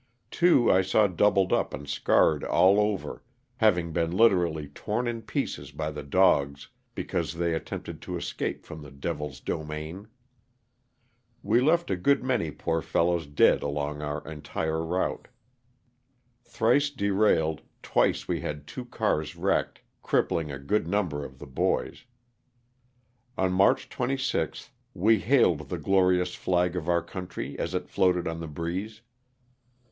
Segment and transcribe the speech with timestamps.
[0.31, 3.21] Two I saw doubled up and scarred all over,
[3.57, 8.81] having been literally torn in pieces by the dogs, because they attempted to escape from
[8.81, 10.07] the devil's domain.
[11.43, 15.27] We left a good many poor fellows dead along our entire route.
[16.43, 22.05] Thrice derailed, twice we had two cars wrecked, crippling a good number of the boys.
[23.37, 28.39] On March 26 we hailed the glorious flag of our country as it floated on
[28.39, 29.01] the breeze.